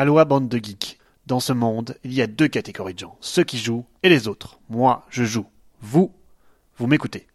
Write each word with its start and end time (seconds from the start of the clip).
Aloha 0.00 0.24
bande 0.24 0.48
de 0.48 0.58
geeks. 0.58 0.96
Dans 1.26 1.40
ce 1.40 1.52
monde, 1.52 1.96
il 2.04 2.14
y 2.14 2.22
a 2.22 2.28
deux 2.28 2.46
catégories 2.46 2.94
de 2.94 3.00
gens, 3.00 3.16
ceux 3.20 3.42
qui 3.42 3.58
jouent 3.58 3.84
et 4.04 4.08
les 4.08 4.28
autres. 4.28 4.60
Moi, 4.68 5.04
je 5.10 5.24
joue. 5.24 5.46
Vous, 5.80 6.12
vous 6.76 6.86
m'écoutez. 6.86 7.26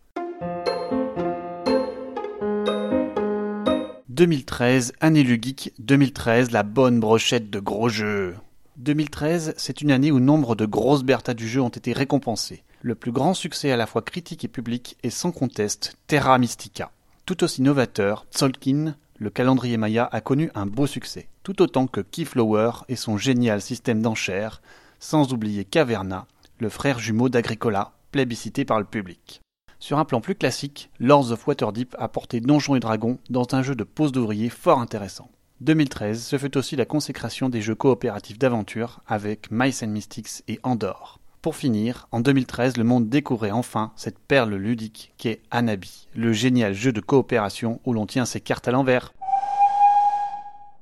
2013, 4.08 4.94
année 5.02 5.24
lu 5.24 5.38
geek, 5.42 5.74
2013, 5.80 6.52
la 6.52 6.64
bonne 6.64 7.02
brochette 7.02 7.50
de 7.50 7.60
gros 7.60 7.90
jeux. 7.90 8.34
2013, 8.78 9.56
c'est 9.58 9.82
une 9.82 9.92
année 9.92 10.14
où 10.14 10.22
nombre 10.22 10.56
de 10.56 10.66
grosses 10.66 11.04
bertas 11.04 11.34
du 11.34 11.50
jeu 11.50 11.60
ont 11.60 11.68
été 11.68 11.92
récompensées. 11.92 12.64
Le 12.82 12.96
plus 12.96 13.12
grand 13.12 13.34
succès 13.34 13.74
à 13.74 13.78
la 13.78 13.88
fois 13.88 14.04
critique 14.04 14.46
et 14.46 14.48
public 14.48 14.96
est 15.04 15.10
sans 15.10 15.34
conteste 15.34 15.98
Terra 16.08 16.38
Mystica. 16.38 16.92
Tout 17.26 17.44
aussi 17.44 17.62
novateur, 17.62 18.26
Tzolkin, 18.34 18.96
le 19.18 19.30
calendrier 19.30 19.76
Maya 19.76 20.08
a 20.10 20.22
connu 20.22 20.50
un 20.56 20.66
beau 20.66 20.88
succès, 20.88 21.28
tout 21.44 21.62
autant 21.62 21.88
que 21.88 22.02
Keyflower 22.02 22.72
et 22.90 22.96
son 22.96 23.18
génial 23.18 23.62
système 23.62 24.02
d'enchères, 24.02 24.62
sans 25.00 25.34
oublier 25.34 25.66
Caverna, 25.66 26.26
le 26.60 26.70
frère 26.70 27.00
jumeau 27.00 27.30
d'Agricola, 27.30 27.94
plébiscité 28.12 28.66
par 28.66 28.80
le 28.80 28.86
public. 28.86 29.42
Sur 29.80 30.00
un 30.00 30.06
plan 30.06 30.22
plus 30.22 30.36
classique, 30.36 30.90
Lords 31.00 31.32
of 31.32 31.46
Waterdeep 31.46 31.96
a 32.00 32.08
porté 32.08 32.40
Donjons 32.40 32.76
et 32.76 32.80
Dragons 32.80 33.20
dans 33.30 33.46
un 33.52 33.62
jeu 33.64 33.76
de 33.76 33.84
pose 33.84 34.14
d'ouvrier 34.14 34.50
fort 34.50 34.80
intéressant. 34.80 35.30
2013, 35.60 36.24
ce 36.24 36.38
fut 36.38 36.58
aussi 36.58 36.78
la 36.78 36.86
consécration 36.86 37.50
des 37.50 37.62
jeux 37.62 37.76
coopératifs 37.76 38.40
d'aventure 38.40 39.02
avec 39.08 39.52
Mice 39.52 39.84
Mystics 39.84 40.44
et 40.48 40.60
Andorre. 40.64 41.20
Pour 41.42 41.58
finir, 41.58 42.08
en 42.12 42.22
2013, 42.22 42.78
le 42.78 42.86
monde 42.86 43.10
découvrait 43.10 43.52
enfin 43.52 43.92
cette 43.98 44.20
perle 44.20 44.56
ludique 44.56 45.14
qu'est 45.18 45.42
Anabi, 45.52 46.08
le 46.16 46.32
génial 46.32 46.74
jeu 46.74 46.94
de 46.94 47.02
coopération 47.02 47.82
où 47.84 47.92
l'on 47.92 48.06
tient 48.06 48.24
ses 48.24 48.40
cartes 48.40 48.70
à 48.70 48.72
l'envers. 48.72 49.14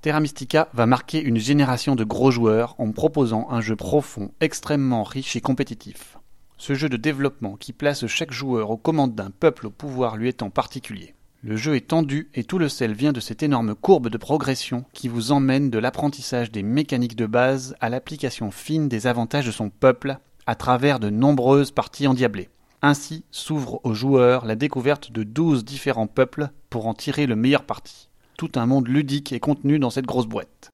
Terra 0.01 0.19
Mystica 0.19 0.67
va 0.73 0.87
marquer 0.87 1.21
une 1.21 1.37
génération 1.37 1.95
de 1.95 2.03
gros 2.03 2.31
joueurs 2.31 2.73
en 2.79 2.91
proposant 2.91 3.47
un 3.51 3.61
jeu 3.61 3.75
profond, 3.75 4.31
extrêmement 4.39 5.03
riche 5.03 5.35
et 5.35 5.41
compétitif. 5.41 6.17
Ce 6.57 6.73
jeu 6.73 6.89
de 6.89 6.97
développement 6.97 7.55
qui 7.55 7.71
place 7.71 8.07
chaque 8.07 8.31
joueur 8.31 8.71
aux 8.71 8.77
commandes 8.77 9.13
d'un 9.13 9.29
peuple 9.29 9.67
au 9.67 9.69
pouvoir 9.69 10.17
lui 10.17 10.27
étant 10.27 10.49
particulier. 10.49 11.13
Le 11.43 11.55
jeu 11.55 11.75
est 11.75 11.89
tendu 11.89 12.31
et 12.33 12.43
tout 12.43 12.57
le 12.57 12.67
sel 12.67 12.93
vient 12.93 13.13
de 13.13 13.19
cette 13.19 13.43
énorme 13.43 13.75
courbe 13.75 14.09
de 14.09 14.17
progression 14.17 14.85
qui 14.91 15.07
vous 15.07 15.31
emmène 15.31 15.69
de 15.69 15.77
l'apprentissage 15.77 16.51
des 16.51 16.63
mécaniques 16.63 17.15
de 17.15 17.27
base 17.27 17.75
à 17.79 17.89
l'application 17.89 18.49
fine 18.49 18.89
des 18.89 19.05
avantages 19.05 19.45
de 19.45 19.51
son 19.51 19.69
peuple 19.69 20.17
à 20.47 20.55
travers 20.55 20.99
de 20.99 21.11
nombreuses 21.11 21.69
parties 21.69 22.07
endiablées. 22.07 22.49
Ainsi 22.81 23.23
s'ouvre 23.29 23.79
aux 23.83 23.93
joueurs 23.93 24.47
la 24.47 24.55
découverte 24.55 25.11
de 25.11 25.21
douze 25.21 25.63
différents 25.63 26.07
peuples 26.07 26.49
pour 26.71 26.87
en 26.87 26.95
tirer 26.95 27.27
le 27.27 27.35
meilleur 27.35 27.65
parti. 27.65 28.09
Tout 28.37 28.51
un 28.55 28.65
monde 28.65 28.87
ludique 28.87 29.33
est 29.33 29.39
contenu 29.39 29.79
dans 29.79 29.89
cette 29.89 30.05
grosse 30.05 30.27
boîte. 30.27 30.69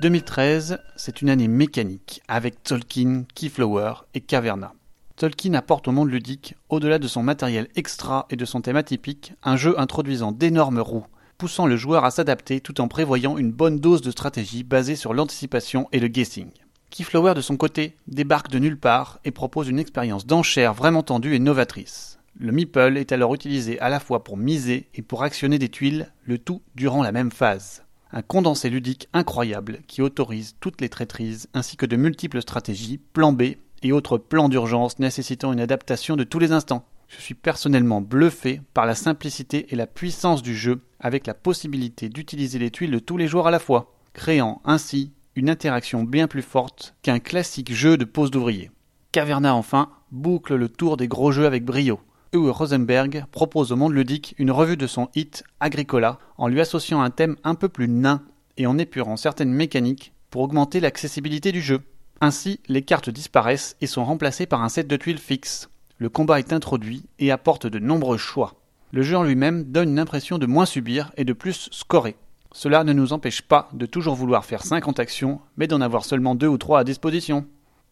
2013, 0.00 0.78
c'est 0.96 1.20
une 1.20 1.28
année 1.28 1.48
mécanique 1.48 2.22
avec 2.26 2.62
Tolkien, 2.62 3.24
Keyflower 3.34 3.92
et 4.14 4.20
Caverna. 4.20 4.72
Tolkien 5.16 5.52
apporte 5.52 5.88
au 5.88 5.92
monde 5.92 6.10
ludique, 6.10 6.54
au-delà 6.70 6.98
de 6.98 7.06
son 7.06 7.22
matériel 7.22 7.68
extra 7.76 8.26
et 8.30 8.36
de 8.36 8.46
son 8.46 8.62
thème 8.62 8.76
atypique, 8.76 9.34
un 9.42 9.56
jeu 9.56 9.78
introduisant 9.78 10.32
d'énormes 10.32 10.80
roues, 10.80 11.04
poussant 11.36 11.66
le 11.66 11.76
joueur 11.76 12.06
à 12.06 12.10
s'adapter 12.10 12.60
tout 12.60 12.80
en 12.80 12.88
prévoyant 12.88 13.36
une 13.36 13.52
bonne 13.52 13.78
dose 13.78 14.00
de 14.00 14.10
stratégie 14.10 14.62
basée 14.62 14.96
sur 14.96 15.12
l'anticipation 15.12 15.88
et 15.92 16.00
le 16.00 16.08
guessing. 16.08 16.50
Keyflower 16.90 17.34
de 17.34 17.42
son 17.42 17.58
côté 17.58 17.96
débarque 18.08 18.50
de 18.50 18.58
nulle 18.58 18.78
part 18.78 19.20
et 19.24 19.30
propose 19.30 19.68
une 19.68 19.78
expérience 19.78 20.26
d'enchère 20.26 20.72
vraiment 20.72 21.02
tendue 21.02 21.34
et 21.34 21.38
novatrice. 21.38 22.19
Le 22.42 22.52
meeple 22.52 22.96
est 22.96 23.12
alors 23.12 23.34
utilisé 23.34 23.78
à 23.80 23.90
la 23.90 24.00
fois 24.00 24.24
pour 24.24 24.38
miser 24.38 24.88
et 24.94 25.02
pour 25.02 25.22
actionner 25.24 25.58
des 25.58 25.68
tuiles, 25.68 26.10
le 26.24 26.38
tout 26.38 26.62
durant 26.74 27.02
la 27.02 27.12
même 27.12 27.30
phase. 27.30 27.84
Un 28.12 28.22
condensé 28.22 28.70
ludique 28.70 29.08
incroyable 29.12 29.80
qui 29.86 30.00
autorise 30.00 30.56
toutes 30.58 30.80
les 30.80 30.88
traîtrises 30.88 31.50
ainsi 31.52 31.76
que 31.76 31.84
de 31.84 31.96
multiples 31.96 32.40
stratégies, 32.40 32.98
plans 33.12 33.34
B 33.34 33.42
et 33.82 33.92
autres 33.92 34.16
plans 34.16 34.48
d'urgence 34.48 34.98
nécessitant 34.98 35.52
une 35.52 35.60
adaptation 35.60 36.16
de 36.16 36.24
tous 36.24 36.38
les 36.38 36.50
instants. 36.50 36.86
Je 37.08 37.20
suis 37.20 37.34
personnellement 37.34 38.00
bluffé 38.00 38.62
par 38.72 38.86
la 38.86 38.94
simplicité 38.94 39.66
et 39.68 39.76
la 39.76 39.86
puissance 39.86 40.40
du 40.40 40.56
jeu 40.56 40.80
avec 40.98 41.26
la 41.26 41.34
possibilité 41.34 42.08
d'utiliser 42.08 42.58
les 42.58 42.70
tuiles 42.70 42.92
de 42.92 42.98
tous 43.00 43.18
les 43.18 43.28
jours 43.28 43.48
à 43.48 43.50
la 43.50 43.58
fois, 43.58 43.92
créant 44.14 44.62
ainsi 44.64 45.12
une 45.36 45.50
interaction 45.50 46.04
bien 46.04 46.26
plus 46.26 46.40
forte 46.40 46.94
qu'un 47.02 47.18
classique 47.18 47.74
jeu 47.74 47.98
de 47.98 48.06
pose 48.06 48.30
d'ouvrier. 48.30 48.70
Caverna 49.12 49.54
enfin 49.54 49.90
boucle 50.10 50.54
le 50.54 50.70
tour 50.70 50.96
des 50.96 51.06
gros 51.06 51.32
jeux 51.32 51.44
avec 51.44 51.66
brio. 51.66 52.00
Uwe 52.32 52.50
Rosenberg 52.52 53.24
propose 53.32 53.72
au 53.72 53.76
monde 53.76 53.92
ludique 53.92 54.36
une 54.38 54.52
revue 54.52 54.76
de 54.76 54.86
son 54.86 55.08
hit 55.16 55.42
Agricola 55.58 56.20
en 56.38 56.46
lui 56.46 56.60
associant 56.60 57.00
un 57.00 57.10
thème 57.10 57.34
un 57.42 57.56
peu 57.56 57.68
plus 57.68 57.88
nain 57.88 58.22
et 58.56 58.68
en 58.68 58.78
épurant 58.78 59.16
certaines 59.16 59.52
mécaniques 59.52 60.12
pour 60.30 60.42
augmenter 60.42 60.78
l'accessibilité 60.78 61.50
du 61.50 61.60
jeu. 61.60 61.80
Ainsi, 62.20 62.60
les 62.68 62.82
cartes 62.82 63.10
disparaissent 63.10 63.76
et 63.80 63.88
sont 63.88 64.04
remplacées 64.04 64.46
par 64.46 64.62
un 64.62 64.68
set 64.68 64.86
de 64.86 64.96
tuiles 64.96 65.18
fixes. 65.18 65.70
Le 65.98 66.08
combat 66.08 66.38
est 66.38 66.52
introduit 66.52 67.02
et 67.18 67.32
apporte 67.32 67.66
de 67.66 67.80
nombreux 67.80 68.16
choix. 68.18 68.54
Le 68.92 69.02
jeu 69.02 69.16
en 69.16 69.24
lui-même 69.24 69.64
donne 69.64 69.90
une 69.90 69.98
impression 69.98 70.38
de 70.38 70.46
moins 70.46 70.66
subir 70.66 71.10
et 71.16 71.24
de 71.24 71.32
plus 71.32 71.68
scorer. 71.72 72.14
Cela 72.52 72.84
ne 72.84 72.92
nous 72.92 73.12
empêche 73.12 73.42
pas 73.42 73.68
de 73.72 73.86
toujours 73.86 74.14
vouloir 74.14 74.44
faire 74.44 74.62
50 74.62 75.00
actions, 75.00 75.40
mais 75.56 75.66
d'en 75.66 75.80
avoir 75.80 76.04
seulement 76.04 76.36
2 76.36 76.46
ou 76.46 76.58
3 76.58 76.80
à 76.80 76.84
disposition. 76.84 77.44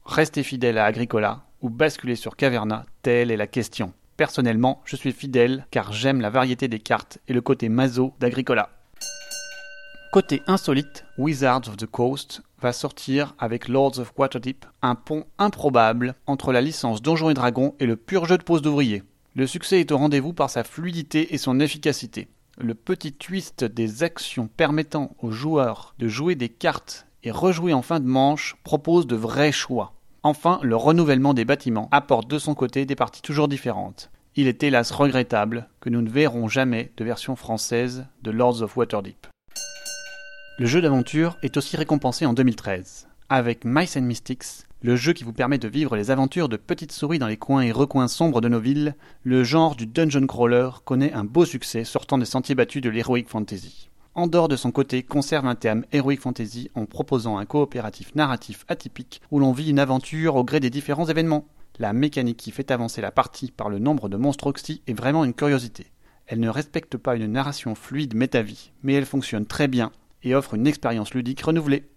Restez 0.04 0.44
fidèle 0.44 0.78
à 0.78 0.84
Agricola 0.84 1.42
ou 1.60 1.70
basculer 1.70 2.14
sur 2.14 2.36
Caverna, 2.36 2.86
telle 3.02 3.32
est 3.32 3.36
la 3.36 3.48
question. 3.48 3.92
Personnellement, 4.18 4.82
je 4.84 4.96
suis 4.96 5.12
fidèle 5.12 5.66
car 5.70 5.94
j'aime 5.94 6.20
la 6.20 6.28
variété 6.28 6.68
des 6.68 6.78
cartes 6.78 7.18
et 7.26 7.32
le 7.32 7.40
côté 7.40 7.70
mazo 7.70 8.12
d'Agricola. 8.20 8.68
Côté 10.12 10.42
insolite, 10.46 11.06
Wizards 11.16 11.68
of 11.68 11.78
the 11.78 11.86
Coast 11.86 12.42
va 12.60 12.74
sortir 12.74 13.34
avec 13.38 13.68
Lords 13.68 13.98
of 13.98 14.12
Waterdeep 14.18 14.66
un 14.82 14.94
pont 14.94 15.24
improbable 15.38 16.14
entre 16.26 16.52
la 16.52 16.60
licence 16.60 17.00
Donjons 17.00 17.30
et 17.30 17.34
Dragons 17.34 17.74
et 17.80 17.86
le 17.86 17.96
pur 17.96 18.26
jeu 18.26 18.36
de 18.36 18.42
pose 18.42 18.60
d'ouvrier. 18.60 19.02
Le 19.34 19.46
succès 19.46 19.80
est 19.80 19.92
au 19.92 19.96
rendez-vous 19.96 20.34
par 20.34 20.50
sa 20.50 20.64
fluidité 20.64 21.32
et 21.32 21.38
son 21.38 21.60
efficacité 21.60 22.28
le 22.60 22.74
petit 22.74 23.12
twist 23.12 23.64
des 23.64 24.02
actions 24.02 24.48
permettant 24.48 25.14
aux 25.20 25.30
joueurs 25.30 25.94
de 25.98 26.08
jouer 26.08 26.34
des 26.34 26.48
cartes 26.48 27.06
et 27.22 27.30
rejouer 27.30 27.72
en 27.72 27.82
fin 27.82 28.00
de 28.00 28.06
manche 28.06 28.56
propose 28.64 29.06
de 29.06 29.16
vrais 29.16 29.52
choix. 29.52 29.94
Enfin, 30.28 30.60
le 30.62 30.76
renouvellement 30.76 31.32
des 31.32 31.46
bâtiments 31.46 31.88
apporte 31.90 32.28
de 32.28 32.38
son 32.38 32.54
côté 32.54 32.84
des 32.84 32.96
parties 32.96 33.22
toujours 33.22 33.48
différentes. 33.48 34.10
Il 34.36 34.46
est 34.46 34.62
hélas 34.62 34.90
regrettable 34.90 35.70
que 35.80 35.88
nous 35.88 36.02
ne 36.02 36.10
verrons 36.10 36.48
jamais 36.48 36.92
de 36.98 37.04
version 37.06 37.34
française 37.34 38.04
de 38.20 38.30
Lords 38.30 38.60
of 38.60 38.76
Waterdeep. 38.76 39.26
Le 40.58 40.66
jeu 40.66 40.82
d'aventure 40.82 41.38
est 41.42 41.56
aussi 41.56 41.78
récompensé 41.78 42.26
en 42.26 42.34
2013, 42.34 43.08
avec 43.30 43.64
Mice 43.64 43.96
and 43.96 44.02
Mystics, 44.02 44.66
le 44.82 44.96
jeu 44.96 45.14
qui 45.14 45.24
vous 45.24 45.32
permet 45.32 45.56
de 45.56 45.66
vivre 45.66 45.96
les 45.96 46.10
aventures 46.10 46.50
de 46.50 46.58
petites 46.58 46.92
souris 46.92 47.18
dans 47.18 47.26
les 47.26 47.38
coins 47.38 47.62
et 47.62 47.72
recoins 47.72 48.06
sombres 48.06 48.42
de 48.42 48.48
nos 48.48 48.60
villes, 48.60 48.96
le 49.22 49.44
genre 49.44 49.76
du 49.76 49.86
dungeon 49.86 50.26
crawler 50.26 50.68
connaît 50.84 51.14
un 51.14 51.24
beau 51.24 51.46
succès 51.46 51.84
sortant 51.84 52.18
des 52.18 52.26
sentiers 52.26 52.54
battus 52.54 52.82
de 52.82 52.90
l'heroic 52.90 53.24
fantasy. 53.28 53.88
Andorre 54.18 54.48
de 54.48 54.56
son 54.56 54.72
côté 54.72 55.04
conserve 55.04 55.46
un 55.46 55.54
thème 55.54 55.84
heroic 55.92 56.16
fantasy 56.16 56.72
en 56.74 56.86
proposant 56.86 57.38
un 57.38 57.46
coopératif 57.46 58.16
narratif 58.16 58.64
atypique 58.66 59.22
où 59.30 59.38
l'on 59.38 59.52
vit 59.52 59.70
une 59.70 59.78
aventure 59.78 60.34
au 60.34 60.42
gré 60.42 60.58
des 60.58 60.70
différents 60.70 61.06
événements. 61.06 61.46
La 61.78 61.92
mécanique 61.92 62.38
qui 62.38 62.50
fait 62.50 62.72
avancer 62.72 63.00
la 63.00 63.12
partie 63.12 63.52
par 63.52 63.68
le 63.68 63.78
nombre 63.78 64.08
de 64.08 64.16
monstres 64.16 64.48
oxy 64.48 64.82
est 64.88 64.92
vraiment 64.92 65.24
une 65.24 65.34
curiosité. 65.34 65.92
Elle 66.26 66.40
ne 66.40 66.48
respecte 66.48 66.96
pas 66.96 67.14
une 67.14 67.30
narration 67.30 67.76
fluide 67.76 68.16
métavie, 68.16 68.72
mais 68.82 68.94
elle 68.94 69.06
fonctionne 69.06 69.46
très 69.46 69.68
bien 69.68 69.92
et 70.24 70.34
offre 70.34 70.54
une 70.54 70.66
expérience 70.66 71.14
ludique 71.14 71.42
renouvelée. 71.42 71.88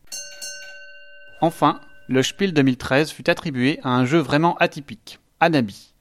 Enfin, 1.41 1.81
le 2.07 2.21
Spiel 2.21 2.53
2013 2.53 3.09
fut 3.09 3.31
attribué 3.31 3.79
à 3.81 3.95
un 3.95 4.05
jeu 4.05 4.19
vraiment 4.19 4.55
atypique, 4.57 5.19
Anabi. 5.39 5.95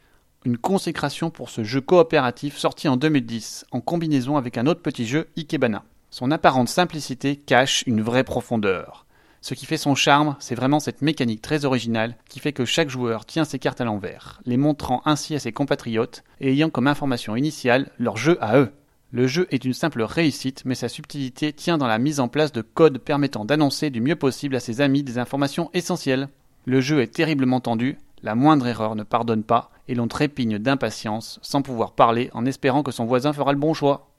Une 0.45 0.59
consécration 0.59 1.31
pour 1.31 1.49
ce 1.49 1.65
jeu 1.65 1.81
coopératif 1.81 2.59
sorti 2.59 2.89
en 2.89 2.99
2010, 2.99 3.65
en 3.71 3.81
combinaison 3.81 4.37
avec 4.37 4.59
un 4.59 4.67
autre 4.67 4.83
petit 4.83 5.07
jeu, 5.07 5.27
Ikebana. 5.39 5.83
Son 6.11 6.33
apparente 6.33 6.69
simplicité 6.69 7.37
cache 7.37 7.85
une 7.87 8.03
vraie 8.03 8.25
profondeur. 8.25 9.07
Ce 9.43 9.55
qui 9.55 9.65
fait 9.65 9.77
son 9.77 9.95
charme, 9.95 10.37
c'est 10.41 10.57
vraiment 10.57 10.81
cette 10.81 11.03
mécanique 11.03 11.41
très 11.41 11.65
originale 11.65 12.17
qui 12.29 12.41
fait 12.41 12.53
que 12.53 12.65
chaque 12.65 12.91
joueur 12.91 13.25
tient 13.25 13.45
ses 13.45 13.59
cartes 13.59 13.81
à 13.81 13.85
l'envers, 13.85 14.41
les 14.45 14.57
montrant 14.57 15.03
ainsi 15.05 15.35
à 15.35 15.39
ses 15.39 15.53
compatriotes 15.53 16.25
et 16.41 16.51
ayant 16.51 16.69
comme 16.69 16.89
information 16.89 17.37
initiale 17.37 17.91
leur 17.99 18.17
jeu 18.17 18.37
à 18.41 18.59
eux. 18.59 18.73
Le 19.13 19.27
jeu 19.27 19.47
est 19.51 19.65
une 19.65 19.73
simple 19.73 20.03
réussite, 20.03 20.63
mais 20.65 20.75
sa 20.75 20.89
subtilité 20.89 21.53
tient 21.53 21.79
dans 21.79 21.87
la 21.87 21.99
mise 21.99 22.21
en 22.21 22.29
place 22.29 22.53
de 22.53 22.61
codes 22.61 22.99
permettant 22.99 23.45
d'annoncer 23.45 23.91
du 23.91 24.01
mieux 24.01 24.17
possible 24.17 24.57
à 24.57 24.61
ses 24.61 24.81
amis 24.81 25.03
des 25.03 25.19
informations 25.19 25.71
essentielles. 25.75 26.29
Le 26.65 26.81
jeu 26.81 27.01
est 27.01 27.15
terriblement 27.15 27.61
tendu, 27.61 27.99
la 28.23 28.35
moindre 28.35 28.67
erreur 28.67 28.95
ne 28.97 29.03
pardonne 29.05 29.45
pas, 29.45 29.71
et 29.89 29.95
l'on 29.95 30.07
trépigne 30.07 30.59
d'impatience 30.59 31.39
sans 31.43 31.63
pouvoir 31.63 31.93
parler 31.93 32.31
en 32.35 32.47
espérant 32.47 32.83
que 32.83 32.93
son 32.93 33.07
voisin 33.07 33.33
fera 33.33 33.53
le 33.53 33.59
bon 33.59 33.75
choix. 33.75 34.10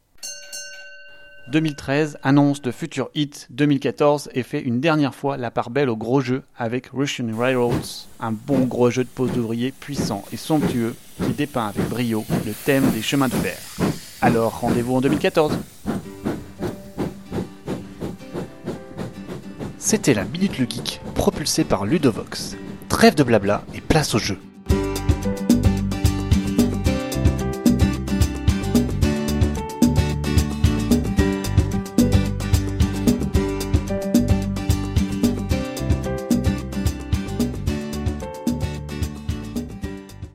2013 1.51 2.18
annonce 2.24 2.62
de 2.62 2.71
futurs 2.71 3.09
hits 3.13 3.45
2014 3.50 4.30
et 4.33 4.42
fait 4.42 4.62
une 4.62 4.80
dernière 4.80 5.13
fois 5.13 5.38
la 5.38 5.51
part 5.51 5.69
belle 5.69 5.89
au 5.89 5.98
gros 5.98 6.21
jeu 6.21 6.44
avec 6.57 6.88
Russian 6.88 7.27
Railroads, 7.38 8.07
un 8.19 8.31
bon 8.31 8.62
gros 8.62 8.89
jeu 8.89 9.03
de 9.03 9.09
pose 9.09 9.31
d'ouvrier 9.33 9.71
puissant 9.71 10.24
et 10.31 10.38
somptueux 10.38 10.95
qui 11.18 11.33
dépeint 11.33 11.68
avec 11.68 11.88
brio 11.89 12.25
le 12.45 12.53
thème 12.53 12.89
des 12.92 13.01
chemins 13.01 13.27
de 13.27 13.36
fer. 13.36 13.57
Alors 14.21 14.62
rendez-vous 14.62 14.95
en 14.95 15.01
2014. 15.01 15.57
C'était 19.77 20.13
la 20.13 20.24
Minute 20.24 20.57
le 20.57 20.65
Geek, 20.69 21.01
propulsée 21.15 21.65
par 21.65 21.86
Ludovox. 21.86 22.56
Trêve 22.88 23.15
de 23.15 23.24
blabla 23.24 23.63
et 23.75 23.81
place 23.81 24.15
au 24.15 24.19
jeu. 24.19 24.38